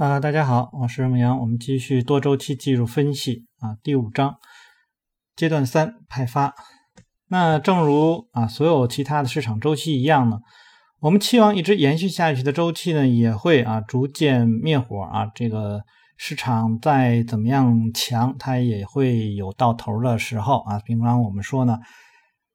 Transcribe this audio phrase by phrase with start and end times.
[0.00, 4.36] 啊，大家好，我是牧羊，我们继续多周期技术分析啊，第五章
[5.36, 6.54] 阶段三派发。
[7.28, 10.38] 那正如啊所有其他的市场周期一样呢，
[11.00, 15.26] 我们期望一直延续下去的周期呢，也会啊逐渐灭火啊。
[15.34, 15.82] 这个
[16.16, 20.78] 市场再怎么样强，它也会有到头的时候啊。
[20.78, 21.78] 平常我们说呢，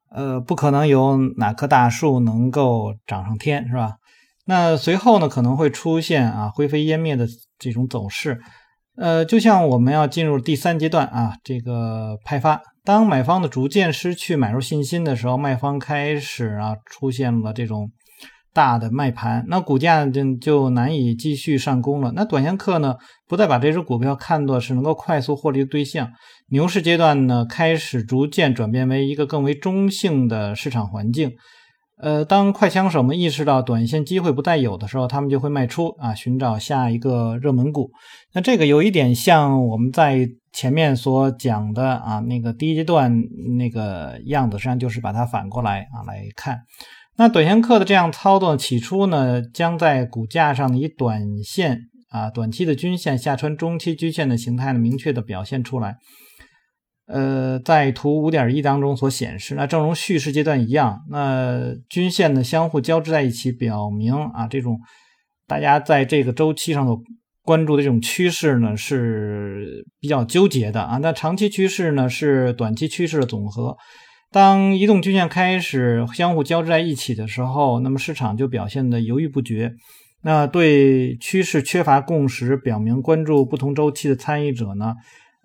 [0.10, 3.98] 呃，不可能有哪棵大树能够长上天，是吧？
[4.48, 8.40] 那随后呢，可能会出现啊灰飞烟灭的这种走势，
[8.96, 17.90] 呃，就像我们要进入第三阶段啊，这个派发，当买方的逐渐失去买入信心的时候，卖方开始啊出现了这种
[18.54, 22.14] 大的卖盘，那股价就就难以继续上攻了。
[22.16, 22.96] 那短线客呢，
[23.28, 26.08] 不再把这只股票看作是能够快速获利的对象，
[26.50, 31.32] 牛市阶段呢，开始逐渐转变为一个更为中性的市场环境。
[31.98, 37.90] 呃，当快枪手们意识到短线机会不再有的时候，他们就会卖出啊，寻找下一个热门股。
[38.34, 43.24] 那这个有一点像我们在前面所讲的啊，那个第一阶段
[43.58, 46.60] 那个样子，实际上就是把它反过来啊来看。
[47.18, 55.96] 那短线客的这样操作，起初呢，将在股价上以短线啊短期的均线下穿中期均线的形态呢，明确的表现出来。
[57.08, 64.80] 呃，在图五点一当中所显示，那正如叙事阶段一样，那均线呢相互交织在一起，表明啊这种
[65.46, 67.00] 大家在这个周期上所
[67.44, 70.98] 关注的这种趋势呢是比较纠结的啊。
[70.98, 73.78] 那长期趋势呢是短期趋势的总和，
[74.32, 79.72] 当移动均线开始相互交织在一起的时候，那么市场就表现的犹豫不决，
[80.24, 84.96] 那对趋势缺乏共识，表明关注不同周期的参与者呢。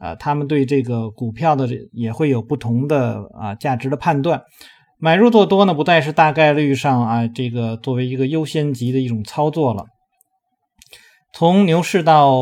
[0.01, 4.42] 啊，他们对这个股票的也会有不同的啊价值的判断，
[4.98, 9.84] 买入做多呢，不再是大概率上啊这个作为一个优先级的一种操作了。
[11.34, 12.41] 从牛市到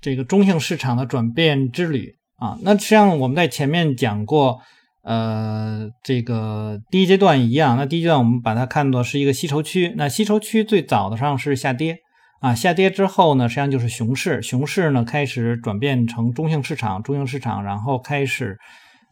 [0.00, 4.58] 这个中性市场的转变之旅啊，那实际上我们在前面讲过，
[5.04, 11.98] 呃，这个第一阶段一样，那第一阶段我们把它看作是一个吸筹区，那吸筹区最早的上是下跌。
[12.42, 18.58] 啊，下跌之后呢，实际上就是熊市，熊市呢开始转变成中性市场，中性市场，然后开始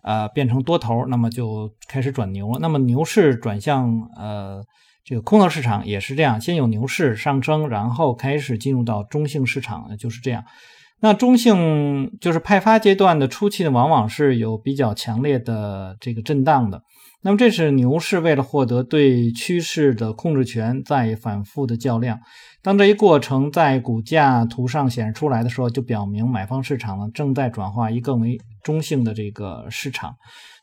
[0.03, 2.59] 呃变成多头，那么就开始转牛了。
[2.61, 4.65] 那么牛市转向呃
[5.05, 10.43] 这个空头市场也是这样，先有牛市上升，然后开始进入到中性市场，就是这样。
[11.01, 16.83] 那中性就是派发阶段的初期呢，往往是有比较强烈的这个震荡的。
[17.23, 22.19] 那么这是牛市为了获得对趋势的控制权，在反复的较量。
[22.63, 30.15] 当这一过程在股价图上显示出来的时候，就表明买方市场呢正在转化一更为中性的这个市场。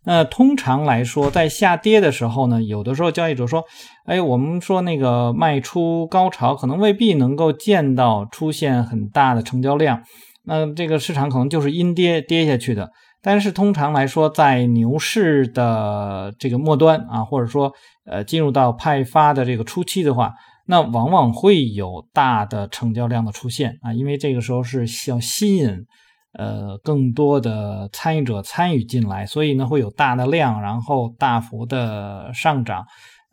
[0.03, 3.65] 那通常来说，在下跌的时候呢，有的时候交易者说
[4.05, 10.03] ：“哎，我们说那个卖出高潮，可能未必能够见到出现很大的成交量。
[10.43, 12.89] 那这个市场可能就是阴跌跌下去的。”
[13.21, 17.73] 但是通常来说，在牛市的这个末端啊，或者说
[18.05, 20.31] 呃进入到派发的这个初期的话，
[20.67, 25.85] 那往往会有大的成交量的出现啊，因为这个时候是要吸引
[26.33, 32.85] 呃更多的参与者参与进来，所以呢会有大的量，然后大幅的上涨，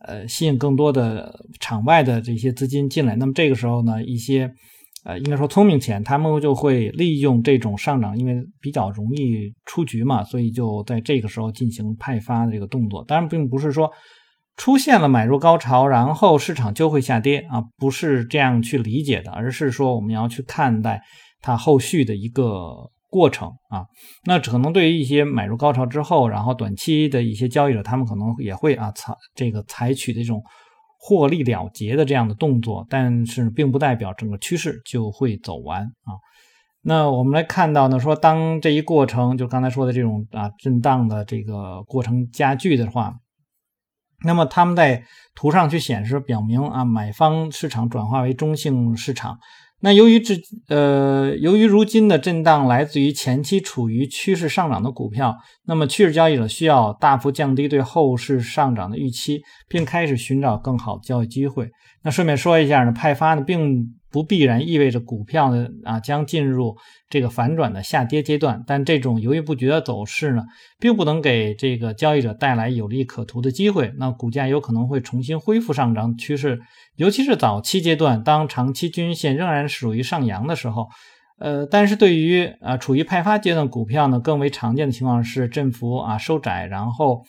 [0.06, 3.17] 呃吸引更多的场外的这些资金进来。
[3.17, 4.50] 那么这个时候呢，一些。
[5.06, 13.05] 呃，应该说聪明钱，他们就会利用这种上涨，因为比较容易出局嘛，所以就在这个时候进行派发的这个动作。
[13.05, 13.91] 当然，并不是说
[14.56, 21.03] 出现了买入高潮，然后市场就会下跌啊，不是这样去理解的，而是说我们要去看待
[21.41, 23.87] 它后续的一个过程啊。
[24.25, 30.43] 那可能对于一些买入高潮之后，然后短期的一些交易者，他们可能也会啊采这个采取这种。
[31.06, 36.16] 获利了结的这样的动作，但是并不代表整个趋势就会走完啊。
[36.81, 43.12] 那我们来看到呢，说当这一过程，就刚才说的这种啊震荡的这个过程加剧的话，
[44.25, 45.05] 那么他们在
[45.35, 49.39] 图上去显示表明啊，买方市场转化为中性市场。
[49.81, 50.35] 那由于这
[50.69, 55.37] 呃，由于如今的震荡来自于前期处于趋势上涨的股票，
[55.67, 61.70] 那么趋势交易者需要大幅降低对后市上涨的预期，并开始寻找更好的交易机会。
[62.03, 63.94] 那顺便说一下呢，派发呢并。
[64.14, 66.76] 不必然意味着股票呢啊将进入
[67.11, 70.44] 这个反转的下跌阶段，但这种犹豫不决的走势呢，
[70.78, 73.93] 并不能给这个交易者带来有利可图的机会。
[73.99, 76.61] 那股价有可能会重新恢复上涨趋势，
[76.94, 80.87] 尤其是早期阶段，当长期均线仍然属于上扬的时候。
[81.40, 87.25] 呃，但是对于啊处于派发阶段股票呢，更为常见的情况是振幅啊收窄，然后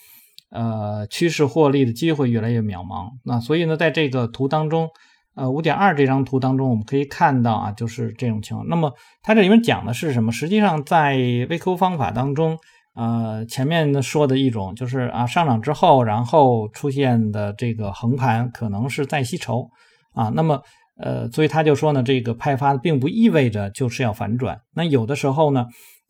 [0.52, 3.10] 呃趋势获利的机会越来越渺茫。
[3.24, 4.88] 那所以呢，在这个图当中。
[5.36, 8.68] 呃五点二这张图当中，我们可以看到啊，就是这种情况。
[8.68, 10.32] 那么它这里面讲的是什么？
[10.32, 11.16] 实际上在
[11.50, 12.58] 微 Q 方法当中，
[12.96, 19.70] 呃，前面说的一种就是啊上涨之后，然后出现的这个横盘可能是再吸筹
[20.14, 20.32] 啊。
[20.34, 20.62] 那么
[20.98, 24.58] 呃，所以他就说呢，这个派发并不意味着就是要反转。
[24.74, 25.66] 那有的时候呢，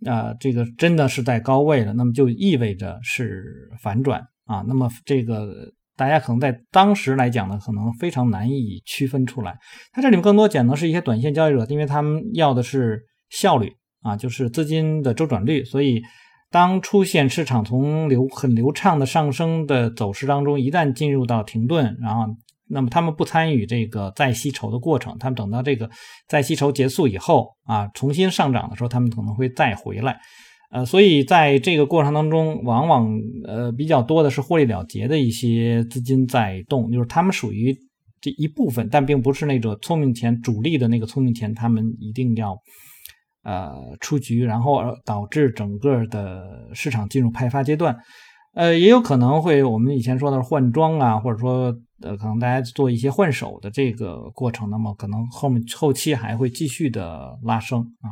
[0.05, 4.63] 呃，这个真的是在高位了，那么就意味着是反转啊。
[4.67, 9.57] 那么这个大家可能在当时来讲呢，可能非常难以区分出来。
[9.91, 15.63] 它这里面更多讲的是一些短线交易者，因为他们要的是效率啊，就是资金的周转率。
[15.63, 16.01] 所以
[16.51, 22.25] 当出现市场从流很流畅的上升的走势当中，一旦进入到停顿，然后。
[22.67, 25.87] 那么他们不参与这个再吸筹的过程，他们等到这个
[26.27, 30.19] 再吸筹结束以后啊，重新上涨的时候，他们可能会再回来，
[30.71, 33.09] 呃，所以在这个过程当中，往往
[33.45, 37.77] 呃比较多的是获利了结的一些资金在动，就是他们属于
[38.19, 42.57] 这一部分，但并不是那种聪明钱主力的那个聪明钱，他们一定要
[43.43, 47.95] 呃出局，然后而导致整个的市场进入派发阶段。
[48.53, 58.07] 呃，也有可能会我们以前说的换庄啊，或者说呃，可能大家做一些换手的这个过程，那么可能后面后期还会继续的拉升啊，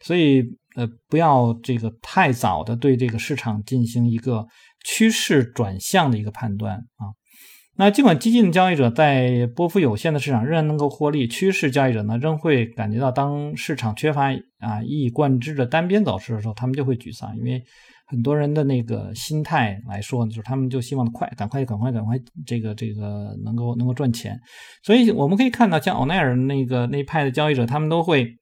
[0.00, 0.42] 所以
[0.76, 4.46] 呃，不要这个太早的对这个市场进行一个
[4.84, 7.10] 趋势转向的一个判断啊。
[7.78, 17.62] 那尽管激进的交易者在波幅有限的市场仍然能够获利，趋势交易者呢仍会感觉到当市场缺乏啊一以贯之的单边走势的时候，他们就会沮丧，因为。
[18.08, 24.38] 很多人的那个心态来说呢，就是他们就希望快，赶快，赶快，赶快，这个这个能够能够赚钱。
[24.84, 28.38] 所以我们可以看到，像欧奈尔那个那派的交易者，他们都会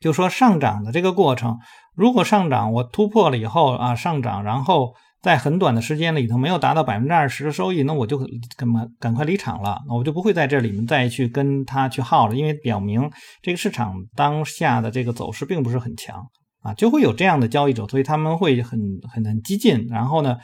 [0.00, 1.58] 就说上涨的这个过程，
[1.94, 8.18] 如果上涨我突破了以后啊上涨，然后在很短的时间里头没有达到百分之二十的收益，那我就
[8.56, 13.10] 赶快赶快离场了，那我就不会在这里面再去跟他去耗了，因为表明
[13.42, 16.24] 这个市场当下的这个走势并不是很强。
[16.64, 18.78] 啊，就会有这样的交易者，所以他们会很
[19.12, 20.36] 很很激进，然后呢，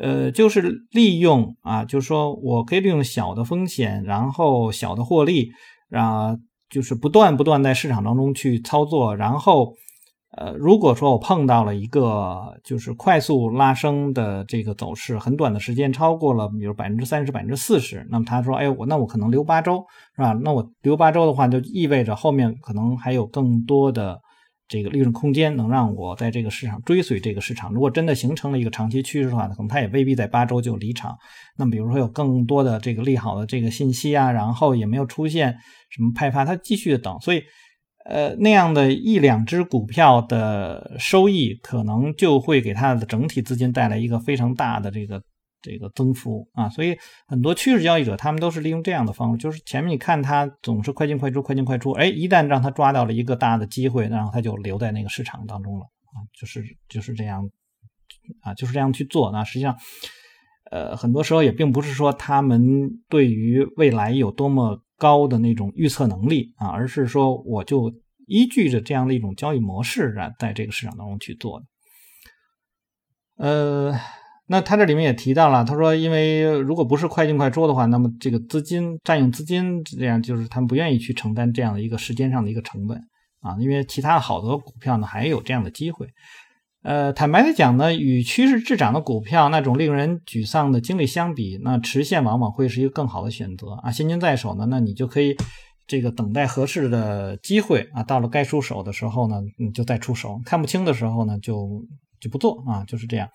[0.00, 5.50] 呃，就是利用啊，就是说我可以利用小的风险，然后小的获利，
[5.90, 6.36] 啊，
[6.68, 9.72] 就是不断不断在市场当中去操作，然后，
[10.36, 19.84] 呃，如果说我碰到了一个就是快速拉升的这个走势，很短的时间超过了，比如百分之三十、百分之四十，那么他说，哎，我那我可能留八周，
[20.14, 20.32] 是吧？
[20.42, 24.20] 那我留八周的话，就意味着后面可能还有更多的。
[24.68, 27.72] 这个利润空间能让我在这个市场追随这个市场。
[27.72, 31.16] 如果真的形成了一个长期趋势的话，可能它也未必在八周就离场。
[31.56, 35.56] 那么，比如说有更多的这个利好的这个信息啊，然后也没有出现
[35.90, 37.18] 什么派发，它继续的等。
[37.20, 37.42] 所以，
[38.04, 45.22] 呃，那样的一两只股票的收益，可能就会给它的整体资金带来一个非常大的这个。
[45.62, 57.50] 这个增幅啊，所以很多趋势交易者他们都是利用这样的方式，就是前面你看他总是快进快出，快进快出，哎，一旦让他抓到了一个大的机会，然后他就留在那个市场当中了啊，就是就是这样
[58.42, 59.32] 啊，就是这样去做。
[59.32, 59.76] 那实际上，
[60.70, 67.92] 呃，很多时候也并不是说他们对于未来有多么高的那种预测能力啊，而是说我就
[68.26, 71.66] 依据着这样的一种交易模式啊，在这个市场当中去做的，
[73.44, 73.98] 呃。
[74.48, 82.96] 那他这里面也提到了，他说，因为如果不是快进快出的话，那么这个资金占用资金，这样就是他们不愿意去承担这样的一个时间上的一个成本
[83.40, 83.56] 啊。
[83.58, 86.06] 因为其他好多股票呢，还有这样的机会。
[86.82, 93.90] 呃，坦白的讲呢，与趋势滞涨的股票那种令人沮丧的经历相比，那持线往往会是一个更好的选择啊。
[93.90, 95.36] 现金在手呢，那你就可以
[95.88, 101.84] 这个等待合适的机会啊，到了该出手的时候呢，你就再出手；看不清的时候呢，就
[102.20, 103.28] 就不做啊，就是这样。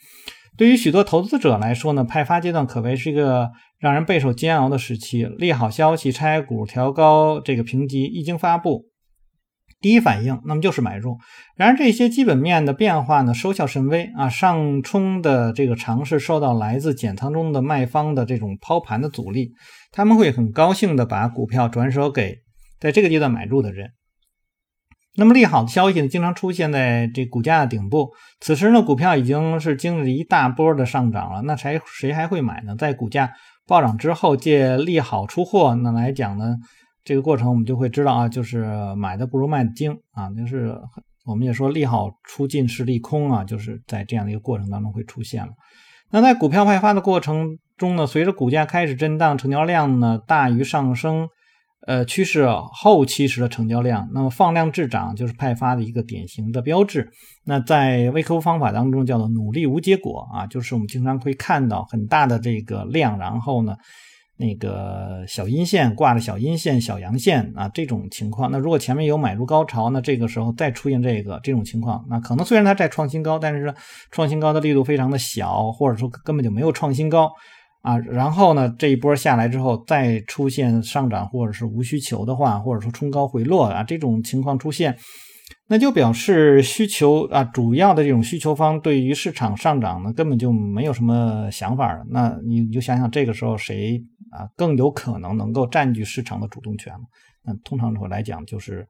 [0.57, 5.25] 对于许多投资者来说呢，派发阶段可谓是一个让人备受煎熬的时期。
[5.25, 8.85] 利好消息、拆股、调高这个评级一经发布，
[9.79, 11.17] 第一反应那么就是买入。
[11.55, 14.29] 然而这些基本面的变化呢，收效甚微啊。
[14.29, 19.53] 上冲的这个尝试受到来自减仓中的卖方的这种抛盘的阻力，
[19.91, 22.39] 他们会很高兴的把股票转手给
[22.79, 23.91] 在这个阶段买入的人。
[25.17, 28.11] 那么利好的消息呢，经常出现在这股价的顶部。
[28.39, 32.75] 此时呢，股票已经是经历了一大波的上涨了，那谁谁还会买呢？
[32.77, 33.33] 在股价
[33.67, 36.55] 暴涨之后，借利好出货，那来讲呢，
[37.03, 38.65] 这个过程我们就会知道啊，就是
[38.95, 40.73] 买的不如卖的精啊，就是
[41.25, 45.51] 我们也说利好出尽是利空啊，就是在这样的一个过程当中会出现了。
[46.09, 51.27] 那在股票派发的过程中呢，随着股价开始震荡，成交量呢大于上升。
[51.87, 57.09] 呃，趋势后期时的成交量，那么放量滞涨就是派发的一个典型的标志。
[57.43, 63.75] 那在微客户方法当中叫做努力无结果啊，就是我们经常会看到很大的这个量，然后呢，
[64.37, 68.51] 那个小阴线挂着小阴线、小阳线啊这种情况。
[68.51, 73.73] 那如果前面有买入高潮，那这个时候再出现这个这种情况，那可能虽然它在创新高，但是
[74.11, 77.31] 创新高的力度非常的小，或者说根本就没有创新高
[77.81, 77.97] 啊。
[77.97, 84.97] 然后呢，这一波下来之后再出现上涨或者是无需求的话，或者说冲高回落啊这种情况出现。
[85.67, 92.03] 那就表示需求啊，主要的这种需求方对于市场上涨呢，根本就没有什么想法了。
[92.09, 96.93] 那你你就想想，这个时候谁啊更有可能能够占据市场的主动权
[97.45, 98.85] 那通常来讲就是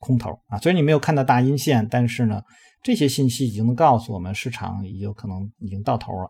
[0.00, 0.58] 空头啊。
[0.58, 2.42] 虽然你没有看到大阴线，但是呢，
[2.82, 6.28] 这些信息已经告诉我们，市场已有可能已经到头了。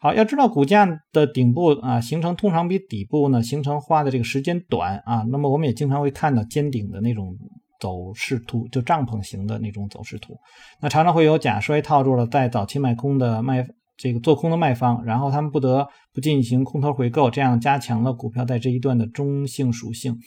[0.00, 5.24] 好，要知道股价的顶部啊形成通常比底部呢形成花的这个时间短啊。
[5.30, 7.36] 那么我们也经常会看到尖顶的那种。
[7.80, 10.36] 走势图就帐篷型的那种走势图，
[10.82, 13.64] 那常常会有假摔套住了在早期卖空的卖
[13.96, 20.18] 这个做空的卖方，然后他们不得不进行空头回购，这样加强了股票在这一段的中性属性。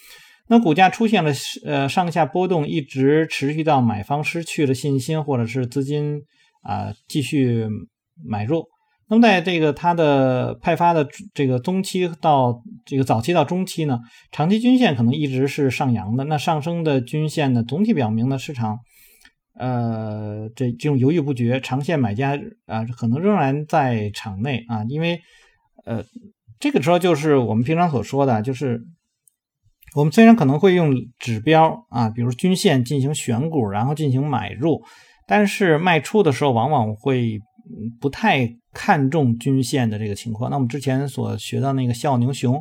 [0.48, 1.34] 那股价出现了
[1.66, 6.22] 呃上下波动，一直持续到买方失去了信心，或者是资金
[6.62, 7.68] 啊继续
[8.26, 8.64] 买入。
[9.12, 14.00] 那么，在这个它的派发的这个中期到这个早期到中期呢，
[14.32, 16.24] 长期均线可能一直是上扬的。
[16.24, 18.80] 那上升的均线呢，总体表明呢，市场
[19.60, 25.20] 呃这这种犹豫不决，长线买家啊可能仍然在场内啊，因为
[25.84, 26.02] 呃
[26.58, 28.82] 这个时候就是我们平常所说的，就是
[29.94, 34.82] 我们虽然可能会用指标啊，比如均线进行选股，然后进行买入，
[35.28, 37.42] 但是卖出的时候往往会。
[38.00, 40.50] 不太看重均线的这个情况。
[40.50, 42.56] 那我们之前所学到那个笑牛熊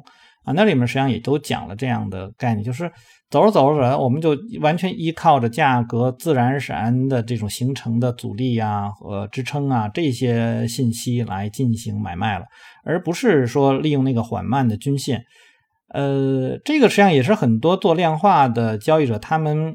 [0.45, 2.91] 啊，那里面实际上也都讲了这样的概念，就是
[3.31, 12.47] 走着走着走着，我们就完全依靠着价格自然而然的这种形成的阻力啊和支撑啊这些信息来进行买卖了，
[12.85, 15.25] 而不是说利用那个缓慢的均线。
[15.93, 19.75] 呃，这个实际上也是很多做量化的交易者他们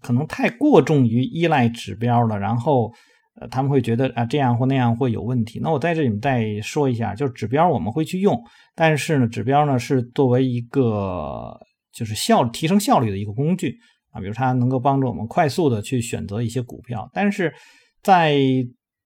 [0.00, 2.92] 可能太过重于依赖指标了，然后。
[3.38, 5.60] 呃，他们会觉得啊，这样或那样会有问题。
[5.62, 8.42] 那我在这里面再说一下，就是指标我们会去用，
[8.74, 11.56] 但是呢，指标呢是作为一个
[11.92, 13.78] 就是效提升效率的一个工具
[14.10, 17.52] 啊，比如它能够帮助我们快速的去选择一些股票，但是
[18.02, 18.36] 在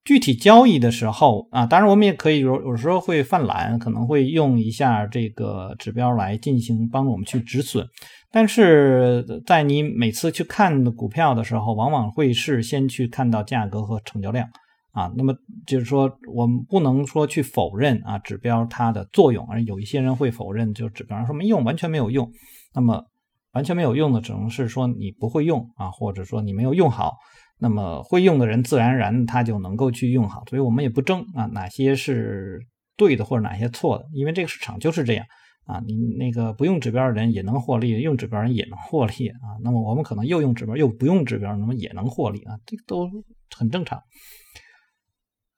[0.04, 7.86] 具体交易的时候啊，当然我们也可以有有时候会犯懒，可能会用一下这个指标来进行帮助我们去止损。
[8.34, 14.48] 但是在你每次去看股票的时候，往往会是先去看到价格和成交量
[14.90, 15.08] 啊。
[15.16, 15.32] 那么
[15.64, 22.28] 就是说，我们不能说去否认啊指标它的作用，而有一些人会否认，就指标上说没用，完全没有用。
[22.74, 23.04] 那么
[23.52, 27.14] 完全没有用的，只能是说你不会用啊，或者说你没有用好。
[27.60, 32.58] 那么会用的人自然而然他就能够去用好，所以我们也不争啊哪些是
[32.96, 35.24] 对的或者哪些错的，因为这个市场就是这样
[35.66, 35.80] 啊。
[35.86, 39.56] 你那个不用指标的人也能获利，用指标人也能获利啊。
[39.62, 43.08] 那么我们可能又用指标又不用指标，那么也能获利啊，这个都
[43.56, 44.02] 很正常。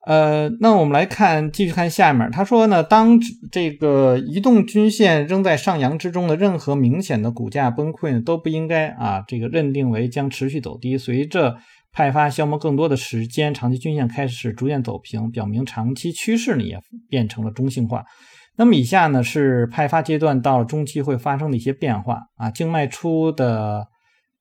[0.06, 3.18] 呃，那我们来看，继续看下面，他说呢，当
[3.50, 11.56] 这个移动均线仍在上扬之中的任何明显的股价崩溃呢，都不应该啊这个认定为将持续走低，随着。
[11.92, 18.04] 派发消磨更多的时间，长期均线开始逐渐走平，表明长期趋势呢也变成了中性化。
[18.56, 23.88] 那么以下呢是派发阶段到了中期会发生的一些变化啊，净卖出的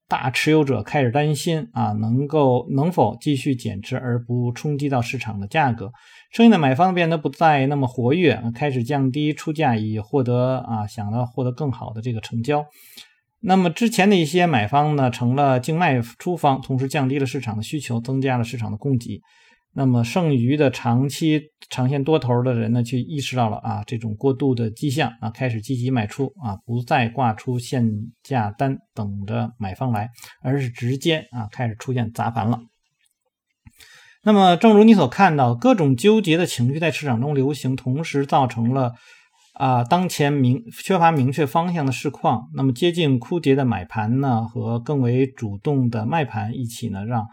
[0.08, 5.90] 大持有者开始担心啊，能够能否继续减持而不冲击到市场的价格，
[6.32, 12.64] 剩下的买方变得不再那么活跃，开始降低出价以获得啊想要获得更好的这个成交。
[13.40, 19.20] 那么之前的一些买方呢，成了净卖出方，同时降低了市场的需求，增加了市场的供给。
[19.76, 27.86] 那么剩余的长期长线多头的人呢，就意识到了啊这种过度的迹象啊，开始积极卖出啊，不再挂出限
[28.22, 30.08] 价单等着买方来，
[30.42, 32.58] 而是直接啊开始出现砸盘了。
[34.24, 38.94] 那么正如你所看到，各种纠结的情绪在市场中流行，同时造成了。
[39.58, 47.26] 啊，当前明缺乏明确方向的市况，那么接近枯竭的买盘呢，和更为主动的卖盘一起呢，让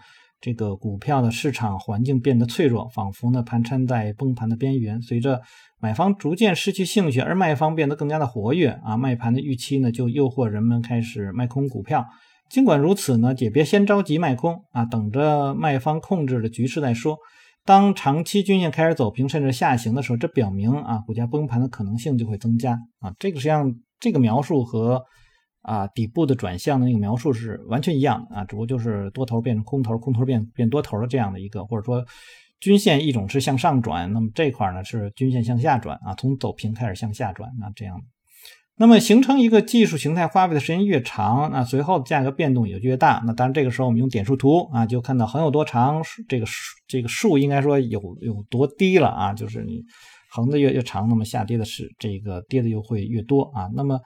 [0.44, 5.02] 这个股票的市场环境变得脆弱，仿佛呢盘缠在崩盘的边缘。
[5.02, 5.42] 随着
[5.80, 12.06] 买方逐渐失去兴趣，而卖方变得更加的活跃，啊，卖盘的预期呢，就诱惑人们开始卖空股票。
[12.50, 17.18] 尽管如此呢，也别先着急卖空啊，等着卖方控制了局势再说。
[17.64, 23.14] 当长期均线开始走平甚至下行的时候，这表明啊股价崩盘的可能性就会增加啊。
[23.18, 25.02] 这个实际上这个描述和
[25.64, 32.06] 啊底部的转向的那个描述是完全一样的啊，只不过就是多头变成空头，空头变变多头的这样的一个，或者说
[32.60, 38.00] 均线一种是向上转，那么这块呢是均线向下转啊，从走平开始向下转，那这样
[38.76, 43.22] 那么形成一个技术形态花费的时间越长，那随后价格变动也就越大。
[43.24, 46.46] 那当然这个时候我们用点数图啊，就看到横有多长，这个
[46.88, 49.84] 这个数应该说有有多低了啊，就是你
[50.32, 53.70] 横的越越长，那么下跌的是这个跌的又会越多啊。
[53.76, 54.00] 那么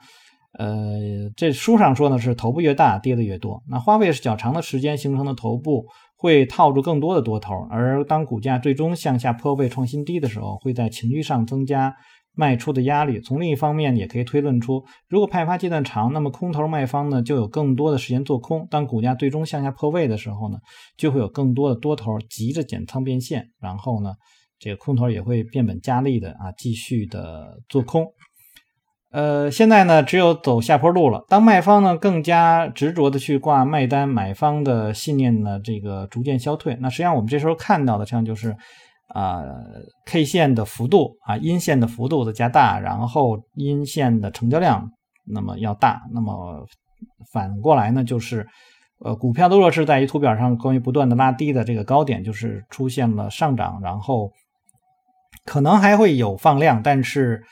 [0.58, 5.86] 呃，这书上说呢是头部越大跌的越多，那花费是较长的时间形成的头部
[6.16, 11.96] 会套住更多的多头，而当股价最终向下破位创新低的时候，会在情绪上增加。
[12.34, 18.64] 卖出的压力，从另一方面也可以推论出，如果派发阶段长，那么空头卖方呢就有更多的时间做空。
[18.70, 20.58] 当股价最终向下破位的时候呢，
[20.96, 24.14] 就会有更多的多头急着减仓变现，然后呢，
[24.60, 28.06] 这个空头也会变本加厉的啊继续的做空。
[29.10, 31.24] 呃，现在呢只有走下坡路了。
[31.28, 36.76] 当卖方呢更加执着的去挂卖单，买方的信念呢这个逐渐消退。
[36.80, 38.56] 那实际上我们这时候看到的，像就是。
[39.14, 39.40] 啊
[40.04, 44.86] ，K 线的幅度啊，阴线的幅度的加大，然后阴线的成交量
[45.24, 46.66] 那么要大，那么
[47.32, 48.46] 反过来呢，就是
[49.02, 54.30] 呃，股票的弱势在于图表上关于不断的拉低的这个高点，就是出现了上涨，然后
[55.46, 57.42] 可能还会有放量，但是。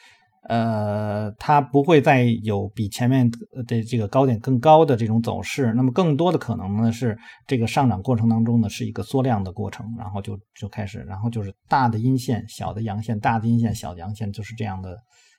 [0.48, 3.28] 呃，它不会再有比前面
[3.66, 14.96] 的这个高点更高的这种走势，那么更多的可能呢是这个上涨过程当中呢是一个缩量的过程，然后就就开始，然后就是大的阴线、小的阳线，大的阴线、小的阳线，就是这样的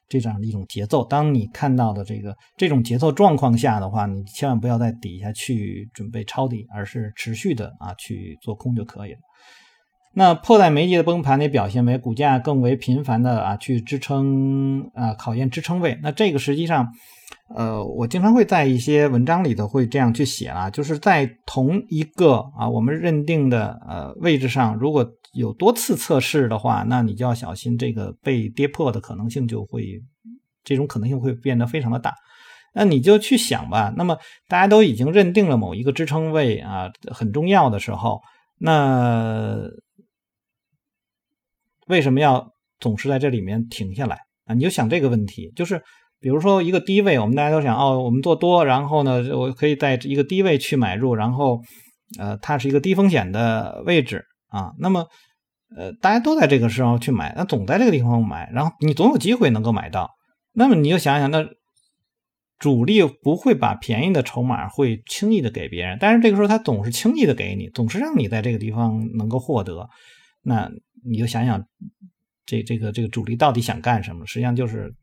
[0.10, 1.06] 这样的一种节奏。
[1.06, 9.20] 当你看到的这个这种节奏状况下的话，你千万不要在底下去准备抄底，而是持续的啊去做空就可以了。
[10.20, 16.00] 那迫在眉睫的崩盘也表现为股价更为频繁的啊去支撑啊考验支撑位。
[16.02, 16.88] 那这个实际上，
[17.56, 30.02] 呃，我经常会在一些文章里头会这样去写啊，就是在同一个啊我们认定的呃位置上，如果有多次测试的话，那你就要小心这个被跌破的可能性就会
[30.64, 32.16] 这种可能性会变得非常的大。
[32.74, 33.94] 那你就去想吧。
[33.96, 38.20] 那么大家都已经认定了某一个支撑位啊很重要的时候，
[38.58, 39.62] 那。
[41.88, 44.54] 为什么要总是在这里面停下来啊？
[44.54, 45.82] 你就想这个问题，就是
[46.20, 51.62] 比如说一个低位，我们大家都想哦，我们做多，然后呢，我可以在一个低位去买入，然后
[52.20, 54.74] 呃，它是一个低风险的位置啊。
[54.80, 55.06] 那么
[55.76, 60.10] 呃，大家都在这个时候去买，那总在这个地方买，然后你总有机会能够买到。
[60.54, 61.46] 那么你就想想，那
[62.58, 69.88] 主力不会把便宜的筹码会轻易的给别人，但是这个时候他总是轻易的给你，总是让你在这个地方能够获得。
[70.42, 70.72] 那
[71.06, 71.64] 你就想想，
[72.46, 74.26] 这这个这个主力到底想干什么？
[74.26, 74.94] 实际上就是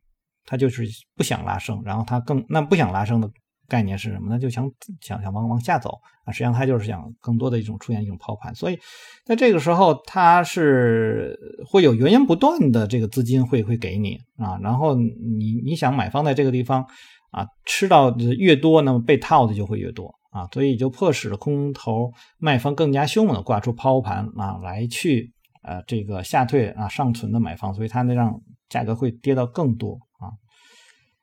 [0.45, 0.85] 他就是
[1.17, 3.31] 不想拉升，然后他更那不想拉升的
[3.69, 4.27] 概念是什么？
[4.29, 6.33] 那就想想想往往下走啊。
[6.33, 8.79] 实际上他就是想更多的一种出现一种抛盘，所以
[9.25, 14.59] 在这个时候他是会有源源不断的这个资金会会给你啊。
[14.63, 16.85] 然后你你想买方在这个地方
[17.31, 20.15] 啊吃到的越多，那么被套的就会越多。
[20.35, 25.33] 啊，所以就迫使空头卖方更加凶猛的挂出抛盘啊，来去
[25.65, 30.31] 呃这个下退啊尚存的买方，所以它能让价格会跌到更多啊。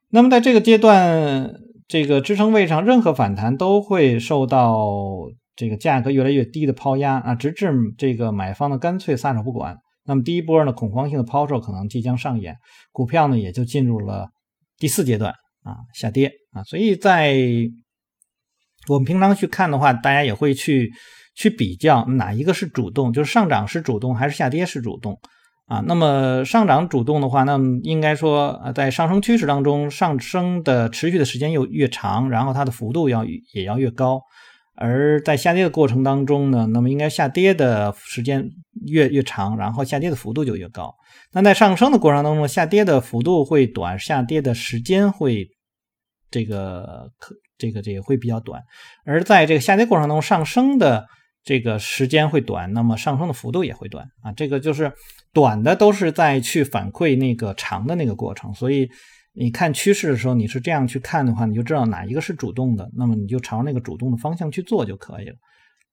[0.09, 1.53] 那么在这个阶段，
[1.87, 4.85] 这个支撑位上任何反弹都会受到
[5.55, 9.77] 这个价格越来越低的抛压啊，直至这个买方呢干脆撒手不管。
[10.05, 12.57] 那么第一波呢恐慌性的抛售可能即将上演，
[12.91, 14.29] 股票呢也就进入了
[14.77, 15.31] 第四阶段
[15.63, 17.37] 啊下跌啊，所以在。
[18.89, 20.91] 我们平常去看的话，大家也会去
[21.41, 25.19] 去比较哪一个是主动，就是上涨是主动还是下跌是主动
[25.65, 25.83] 啊？
[25.87, 34.19] 那么上涨主动的话，那么应该说啊，在上升趋势当中，上升的持续的时间又越长，然后它的幅度要也要越高；
[34.75, 38.47] 而在下跌的过程当中呢，那么应该下跌的时间
[38.85, 40.93] 越越长，然后下跌的幅度就越高。
[41.33, 45.47] 那在上升的过程当中，下跌的幅度会短，下跌的时间会
[46.29, 47.35] 这个可。
[47.61, 48.59] 这个这个会比较短，
[49.05, 51.05] 而在这个下跌过程当中，上升的
[51.43, 54.31] 这个时间会短，那么上升的幅度也会短啊。
[54.33, 54.91] 这个就是
[55.33, 58.89] 短的都是在去反馈那个长的那个过程，所以
[59.33, 65.35] 你看趋势的时候，你是这样去看的话，你就知道哪一个是主动的，那么你就朝那个主动的方向去做就可以了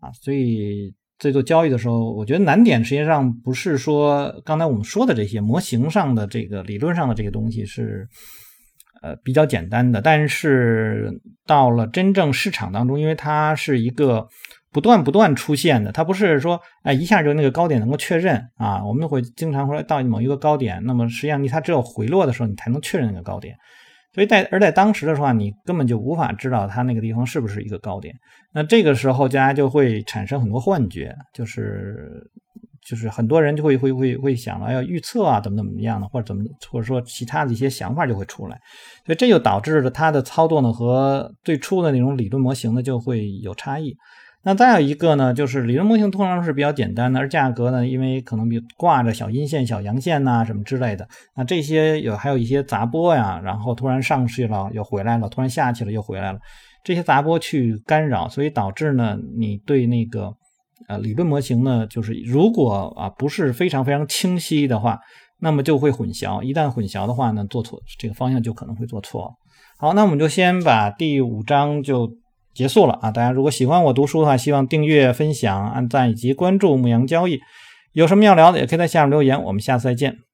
[0.00, 0.12] 啊。
[0.12, 8.06] 所以在做交易的时候，我觉得难点实际上不是说刚才我们说的这些模型上的这个理论上的这个东西是。
[9.00, 14.26] 呃，比较简单的，但是到了真正市场当中，因为它是一个
[14.78, 18.84] 不断不断出现的，它不是说哎一下就那个高点能够确认啊。
[18.84, 23.56] 我们会经常说到某一个高点，那么实际上你它只有回落的时候，你才能确认那个高点。
[24.14, 28.14] 所以在而在当时的话，你根本就无法知道它那个地方是不是一个高点。
[28.52, 32.30] 那这个时候大家就会产生很多幻觉，就是
[32.86, 38.56] 就是很多人就会会会会想了要预测啊，怎么怎么样的，或者怎么或者说其他的一些想法就会出来，
[39.04, 43.96] 所以这就导致了它的操作呢和最初的那种理论模型呢就会有差异。
[44.48, 51.06] 那再有一个呢，就是理论模型通常是比较简单的，而价格呢，因为可能比挂着小阴线、小阳线呐什么之类的，
[51.36, 56.38] 那这些有还有一些杂波呀，然后突然上去了又回来了，突然下去了又回来了，
[56.82, 60.34] 这些杂波去干扰，所以导致呢，你对那个
[60.88, 64.98] 呃理论模型呢，就是如果啊不是非常非常清晰的话，
[65.40, 69.30] 那么就会混淆，一旦混淆的话呢，做错这个方向就可能会做错。
[69.76, 72.10] 好，那我们就先把第五章就。
[72.58, 73.12] 结束了啊！
[73.12, 77.38] 大家如果喜欢我读书的话，希望订阅、分享、按赞以及关注牧羊交易。
[77.92, 79.40] 有什么要聊的，也可以在下面留言。
[79.44, 80.27] 我们下次再见。